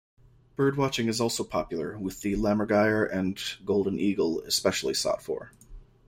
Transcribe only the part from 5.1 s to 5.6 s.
for.